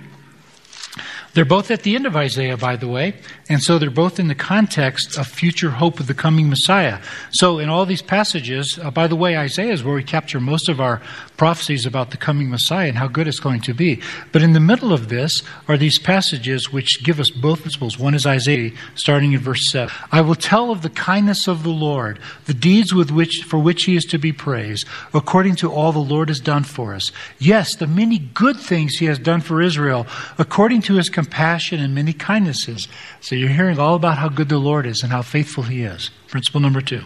[1.32, 3.14] They're both at the end of Isaiah, by the way,
[3.48, 6.98] and so they're both in the context of future hope of the coming Messiah.
[7.30, 10.68] So, in all these passages, uh, by the way, Isaiah is where we capture most
[10.68, 11.00] of our
[11.40, 13.98] prophecies about the coming Messiah and how good it's going to be.
[14.30, 17.98] But in the middle of this are these passages which give us both principles.
[17.98, 19.90] One is Isaiah, starting in verse 7.
[20.12, 23.84] I will tell of the kindness of the Lord, the deeds with which, for which
[23.84, 27.10] he is to be praised, according to all the Lord has done for us.
[27.38, 31.94] Yes, the many good things he has done for Israel, according to his compassion and
[31.94, 32.86] many kindnesses.
[33.22, 36.10] So you're hearing all about how good the Lord is and how faithful he is.
[36.30, 37.02] Principle number two.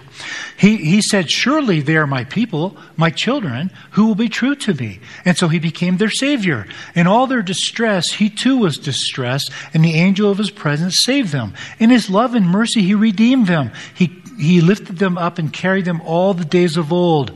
[0.57, 4.75] He, he said, Surely they are my people, my children, who will be true to
[4.75, 5.01] me.
[5.25, 6.67] And so he became their Savior.
[6.95, 11.33] In all their distress, he too was distressed, and the angel of his presence saved
[11.33, 11.55] them.
[11.79, 13.73] In his love and mercy, he redeemed them.
[13.95, 17.33] He, he lifted them up and carried them all the days of old.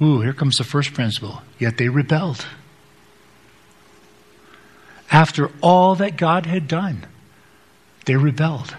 [0.00, 1.42] Ooh, here comes the first principle.
[1.58, 2.46] Yet they rebelled
[5.10, 7.04] after all that God had done,
[8.06, 8.76] they rebelled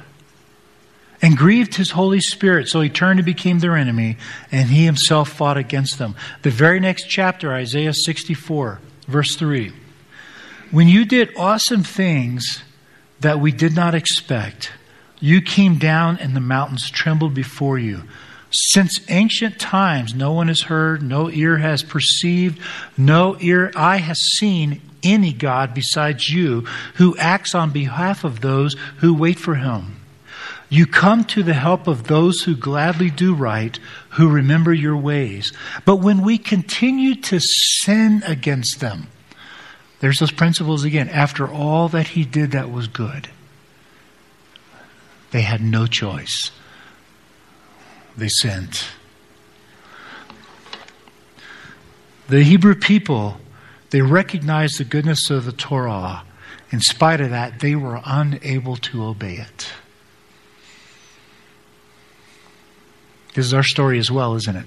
[1.21, 2.67] and grieved his Holy Spirit.
[2.67, 4.17] So he turned and became their enemy,
[4.51, 6.15] and he himself fought against them.
[6.41, 9.71] The very next chapter, Isaiah 64, verse 3.
[10.71, 12.63] When you did awesome things
[13.19, 14.71] that we did not expect,
[15.19, 18.03] you came down and the mountains trembled before you.
[18.49, 22.59] Since ancient times, no one has heard, no ear has perceived,
[22.97, 26.61] no ear eye has seen any God besides you
[26.95, 30.00] who acts on behalf of those who wait for him.
[30.71, 33.77] You come to the help of those who gladly do right,
[34.11, 35.51] who remember your ways.
[35.83, 39.07] But when we continue to sin against them,
[39.99, 41.09] there's those principles again.
[41.09, 43.27] After all that he did that was good,
[45.31, 46.51] they had no choice.
[48.15, 48.81] They sinned.
[52.29, 53.41] The Hebrew people
[53.89, 56.23] they recognized the goodness of the Torah.
[56.71, 59.73] In spite of that, they were unable to obey it.
[63.33, 64.65] This is our story as well, isn't it?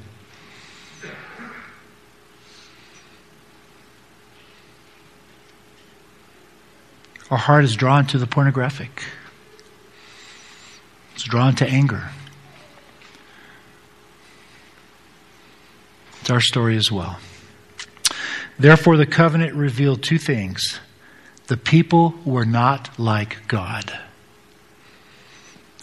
[7.30, 9.02] Our heart is drawn to the pornographic.
[11.14, 12.10] It's drawn to anger.
[16.20, 17.18] It's our story as well.
[18.58, 20.80] Therefore, the covenant revealed two things
[21.48, 23.92] the people were not like God.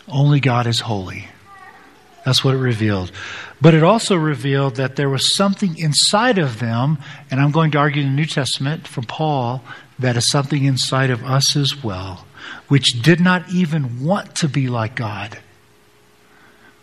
[0.08, 1.28] Only God is holy.
[2.26, 3.12] That's what it revealed.
[3.60, 7.78] But it also revealed that there was something inside of them, and I'm going to
[7.78, 9.64] argue in the New Testament from Paul
[9.98, 12.26] that is something inside of us as well,
[12.68, 15.40] which did not even want to be like God.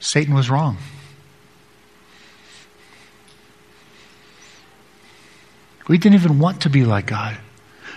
[0.01, 0.79] Satan was wrong.
[5.89, 7.39] We didn't even want to be like God.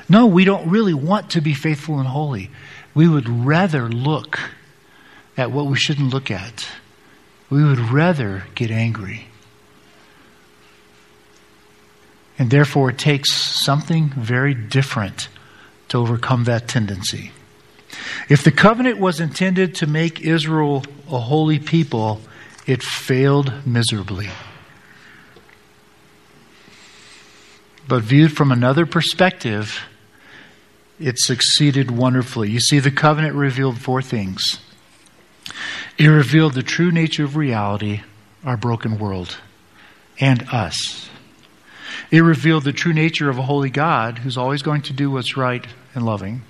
[0.07, 2.49] No, we don't really want to be faithful and holy.
[2.93, 4.39] We would rather look
[5.37, 6.67] at what we shouldn't look at.
[7.51, 9.25] We would rather get angry.
[12.39, 15.27] And therefore, it takes something very different
[15.89, 17.31] to overcome that tendency.
[18.29, 22.21] If the covenant was intended to make Israel a holy people,
[22.65, 24.29] it failed miserably.
[27.85, 29.77] But viewed from another perspective,
[31.01, 32.49] it succeeded wonderfully.
[32.49, 34.61] You see, the covenant revealed four things
[35.97, 38.01] it revealed the true nature of reality,
[38.43, 39.37] our broken world,
[40.19, 41.09] and us.
[42.09, 45.37] It revealed the true nature of a holy God who's always going to do what's
[45.37, 46.41] right and loving.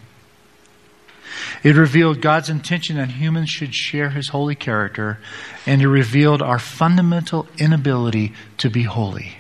[1.64, 5.20] It revealed God's intention that humans should share his holy character,
[5.66, 9.38] and it revealed our fundamental inability to be holy.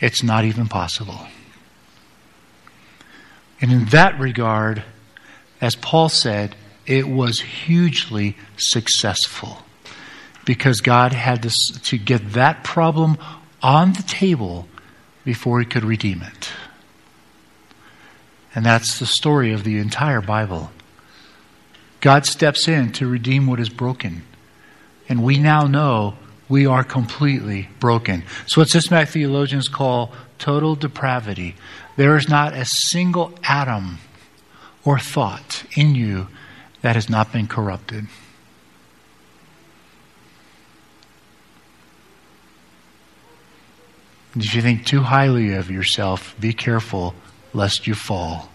[0.00, 1.26] It's not even possible.
[3.60, 4.82] And in that regard,
[5.60, 9.58] as Paul said, it was hugely successful
[10.44, 11.50] because God had to,
[11.82, 13.18] to get that problem
[13.62, 14.66] on the table
[15.24, 16.50] before he could redeem it.
[18.54, 20.70] And that's the story of the entire Bible.
[22.00, 24.24] God steps in to redeem what is broken.
[25.08, 26.16] And we now know
[26.48, 28.24] we are completely broken.
[28.46, 31.54] So, what systematic theologians call total depravity.
[31.96, 33.98] There is not a single atom
[34.84, 36.26] or thought in you
[36.82, 38.06] that has not been corrupted.
[44.34, 47.14] If you think too highly of yourself, be careful
[47.52, 48.50] lest you fall.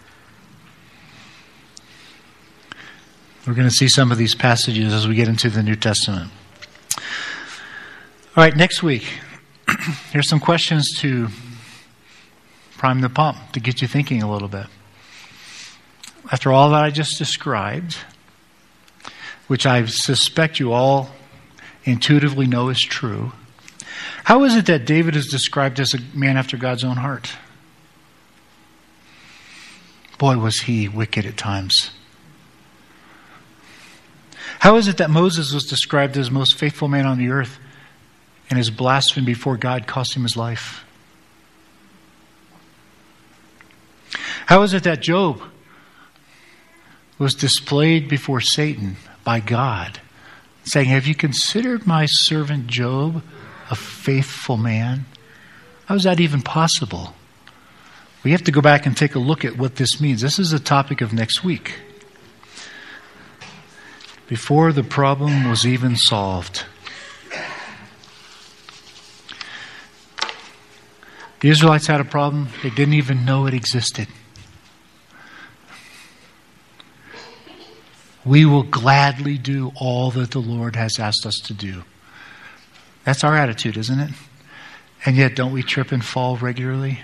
[3.46, 6.32] We're going to see some of these passages as we get into the New Testament.
[8.36, 9.08] All right, next week,
[10.12, 11.30] here's some questions to
[12.78, 14.66] prime the pump, to get you thinking a little bit.
[16.32, 17.98] After all that I just described,
[19.48, 21.10] which I suspect you all
[21.84, 23.32] intuitively know is true,
[24.24, 27.32] how is it that David is described as a man after God's own heart?
[30.18, 31.92] Boy, was he wicked at times.
[34.60, 37.60] How is it that Moses was described as the most faithful man on the earth
[38.50, 40.84] and his blasphemy before God cost him his life?
[44.48, 45.42] How is it that Job
[47.18, 48.98] was displayed before Satan
[49.28, 50.00] by God,
[50.64, 53.22] saying, Have you considered my servant Job
[53.70, 55.04] a faithful man?
[55.86, 57.14] How is that even possible?
[58.24, 60.22] We have to go back and take a look at what this means.
[60.22, 61.74] This is the topic of next week.
[64.30, 66.64] Before the problem was even solved,
[71.42, 74.08] The Israelites had a problem, they didn't even know it existed.
[78.28, 81.84] We will gladly do all that the Lord has asked us to do.
[83.06, 84.12] That's our attitude, isn't it?
[85.06, 87.00] And yet, don't we trip and fall regularly?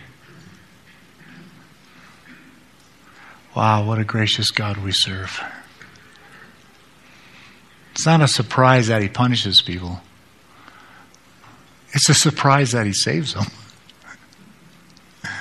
[3.56, 5.42] Wow, what a gracious God we serve.
[7.92, 10.02] It's not a surprise that He punishes people,
[11.94, 13.46] it's a surprise that He saves them.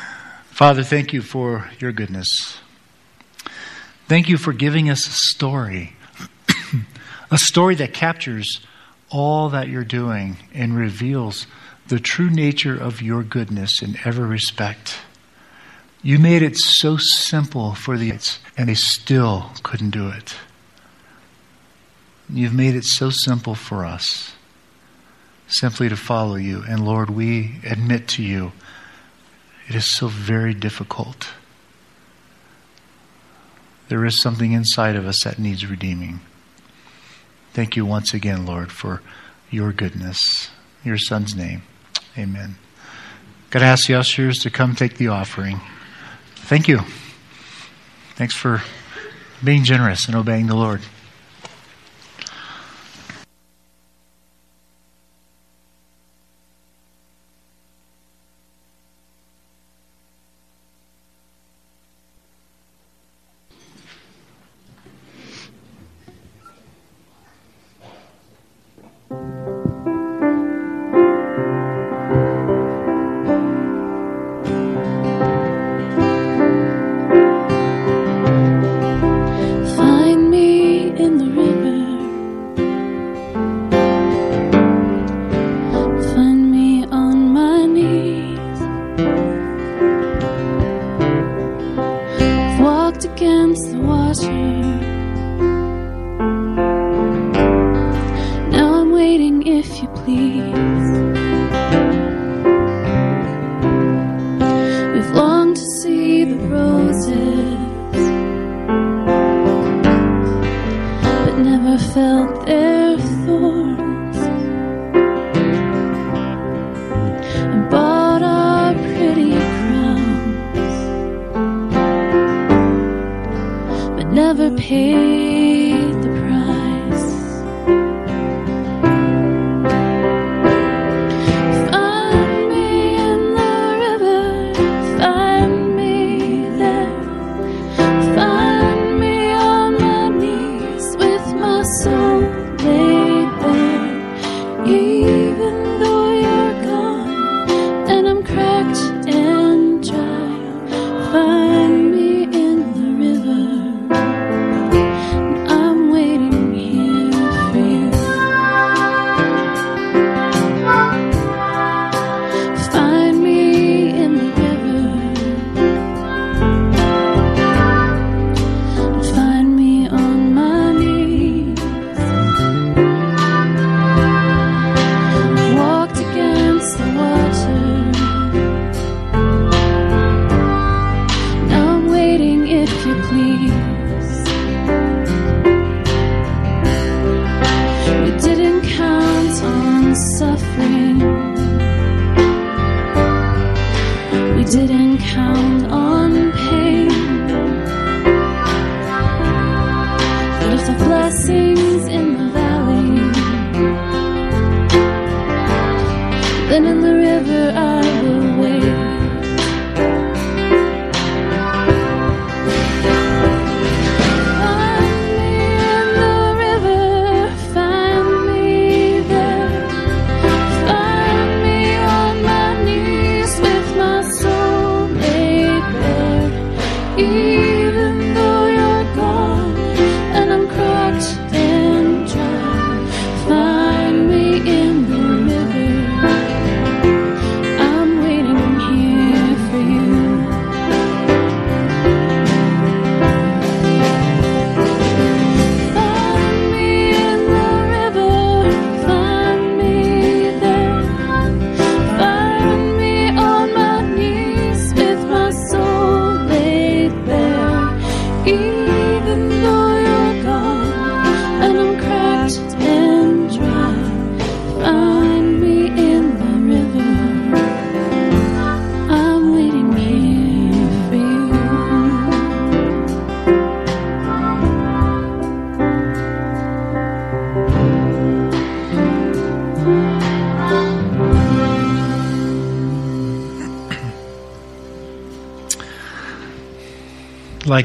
[0.51, 2.59] Father, thank you for your goodness.
[4.13, 5.95] Thank you for giving us a story,
[7.31, 8.61] a story that captures
[9.09, 11.47] all that you're doing and reveals
[11.89, 14.99] the true nature of your goodness in every respect.
[16.03, 18.13] You made it so simple for the
[18.55, 20.35] and they still couldn't do it.
[22.29, 24.35] You've made it so simple for us
[25.47, 26.63] simply to follow you.
[26.69, 28.53] And Lord, we admit to you
[29.71, 31.29] it is so very difficult.
[33.89, 36.21] There is something inside of us that needs redeeming.
[37.53, 39.03] Thank you once again, Lord, for
[39.51, 40.51] your goodness.
[40.85, 41.63] Your son's name.
[42.17, 42.57] Amen.
[43.51, 45.61] Got to ask the ushers to come take the offering.
[46.37, 46.81] Thank you.
[48.15, 48.63] Thanks for
[49.45, 50.81] being generous and obeying the Lord.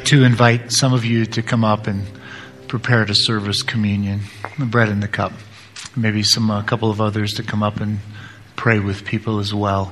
[0.07, 2.07] To invite some of you to come up and
[2.69, 4.21] prepare to serve us communion,
[4.57, 5.33] the bread and the cup.
[5.97, 7.99] Maybe some a couple of others to come up and
[8.55, 9.91] pray with people as well.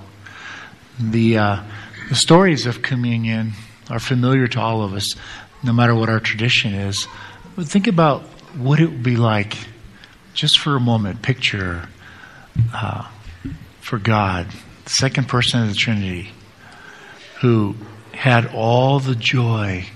[0.98, 1.64] The uh,
[2.08, 3.52] the stories of communion
[3.90, 5.16] are familiar to all of us,
[5.62, 7.10] no matter what our tradition is.
[7.58, 8.22] But think about
[8.56, 9.58] what it would be like,
[10.34, 11.24] just for a moment.
[11.24, 11.90] Picture
[12.74, 13.06] uh,
[13.82, 14.48] for God,
[14.86, 16.30] the second person of the Trinity,
[17.42, 17.76] who
[18.14, 19.88] had all the joy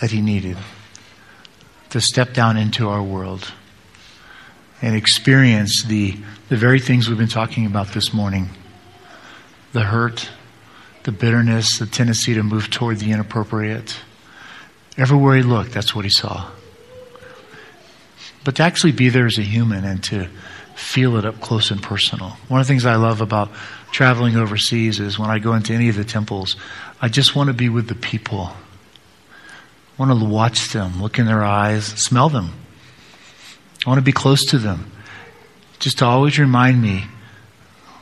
[0.00, 0.56] that he needed
[1.90, 3.52] to step down into our world
[4.80, 6.16] and experience the,
[6.48, 8.48] the very things we've been talking about this morning
[9.72, 10.30] the hurt,
[11.02, 13.96] the bitterness, the tendency to move toward the inappropriate.
[14.96, 16.50] Everywhere he looked, that's what he saw.
[18.44, 20.28] But to actually be there as a human and to
[20.74, 22.30] feel it up close and personal.
[22.48, 23.50] One of the things I love about
[23.92, 26.56] traveling overseas is when I go into any of the temples,
[27.00, 28.52] I just want to be with the people.
[29.98, 32.52] I want to watch them, look in their eyes, smell them.
[33.84, 34.92] I want to be close to them.
[35.80, 37.04] Just to always remind me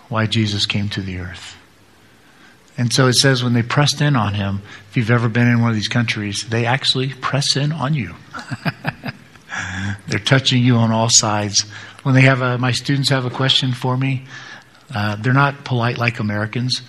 [0.09, 1.57] why Jesus came to the earth.
[2.77, 5.63] And so it says when they pressed in on him, if you've ever been in
[5.63, 8.15] one of these countries, they actually press in on you.
[10.09, 11.63] They're touching you on all sides.
[12.03, 14.27] When they have a, my students have a question for me,
[14.95, 16.83] uh, they're not polite like Americans.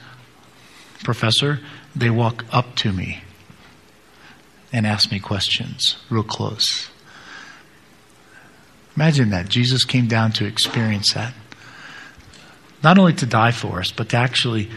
[1.03, 1.59] Professor,
[1.95, 3.21] they walk up to me
[4.71, 6.89] and ask me questions real close.
[8.95, 9.47] Imagine that.
[9.47, 11.33] Jesus came down to experience that.
[12.83, 14.69] Not only to die for us, but to actually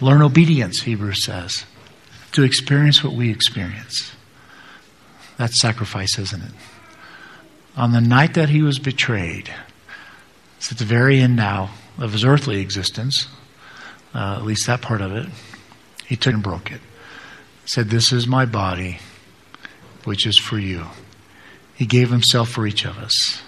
[0.00, 1.64] learn obedience, Hebrews says.
[2.32, 4.12] To experience what we experience.
[5.36, 6.52] That's sacrifice, isn't it?
[7.76, 9.52] On the night that he was betrayed,
[10.56, 13.28] it's at the very end now of his earthly existence,
[14.14, 15.26] uh, at least that part of it,
[16.06, 16.80] he took and broke it.
[17.66, 18.98] Said, This is my body,
[20.06, 20.86] which is for you.
[21.74, 23.42] He gave himself for each of us.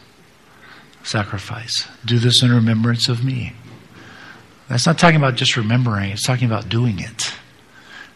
[1.03, 1.89] Sacrifice.
[2.05, 3.55] Do this in remembrance of me.
[4.69, 7.33] That's not talking about just remembering, it's talking about doing it.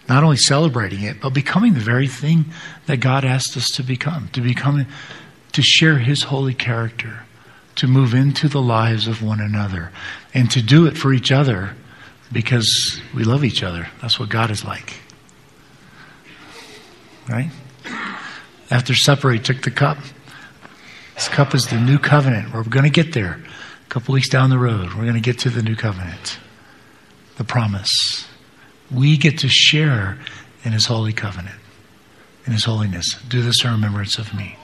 [0.09, 2.47] Not only celebrating it, but becoming the very thing
[2.87, 4.87] that God asked us to become, to become
[5.53, 7.21] to share his holy character,
[7.77, 9.93] to move into the lives of one another,
[10.35, 11.75] and to do it for each other
[12.33, 13.89] because we love each other.
[14.01, 14.95] That's what God is like.
[17.29, 17.51] Right?
[18.73, 19.99] After supper, he took the cup.
[21.15, 22.55] This cup is the new covenant.
[22.55, 23.39] We're going to get there.
[23.85, 26.39] A couple weeks down the road, we're going to get to the new covenant,
[27.37, 28.27] the promise.
[28.91, 30.19] We get to share
[30.65, 31.61] in his holy covenant,
[32.47, 33.21] in his holiness.
[33.29, 34.57] Do this in remembrance of me.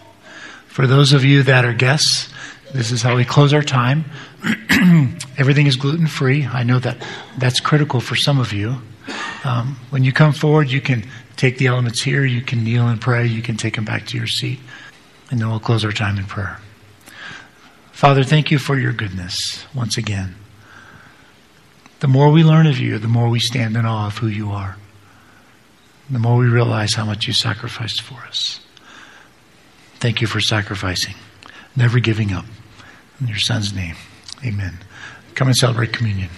[0.68, 2.30] For those of you that are guests,
[2.72, 4.06] this is how we close our time.
[5.36, 6.46] Everything is gluten free.
[6.46, 7.06] I know that
[7.36, 8.80] that's critical for some of you.
[9.44, 11.04] Um, when you come forward, you can
[11.38, 14.18] take the elements here, you can kneel and pray, you can take them back to
[14.18, 14.58] your seat,
[15.30, 16.60] and then we'll close our time in prayer.
[17.92, 20.34] Father, thank you for your goodness once again.
[22.00, 24.50] The more we learn of you, the more we stand in awe of who you
[24.50, 24.76] are.
[26.10, 28.60] The more we realize how much you sacrificed for us.
[29.96, 31.14] Thank you for sacrificing,
[31.74, 32.46] never giving up.
[33.20, 33.96] In your son's name,
[34.44, 34.78] amen.
[35.34, 36.30] Come and celebrate communion.